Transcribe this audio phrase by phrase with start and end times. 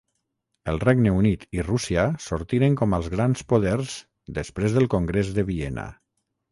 [0.71, 3.95] El Regne Unit i Rússia sortiren com als grans poders
[4.41, 5.91] després del Congrés de Viena.